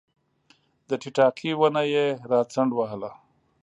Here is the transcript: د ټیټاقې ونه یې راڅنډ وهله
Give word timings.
د 0.87 0.89
ټیټاقې 1.01 1.51
ونه 1.59 1.81
یې 1.93 2.05
راڅنډ 2.31 2.71
وهله 2.75 3.09